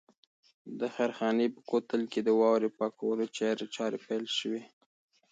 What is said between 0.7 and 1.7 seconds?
د خیرخانې په